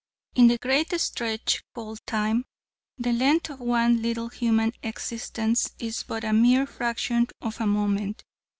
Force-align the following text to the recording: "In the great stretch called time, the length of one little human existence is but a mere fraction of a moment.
"In 0.33 0.47
the 0.47 0.57
great 0.57 0.99
stretch 0.99 1.63
called 1.75 1.99
time, 2.07 2.45
the 2.97 3.11
length 3.13 3.51
of 3.51 3.59
one 3.59 4.01
little 4.01 4.29
human 4.29 4.73
existence 4.81 5.75
is 5.77 6.01
but 6.01 6.23
a 6.23 6.33
mere 6.33 6.65
fraction 6.65 7.27
of 7.39 7.61
a 7.61 7.67
moment. 7.67 8.23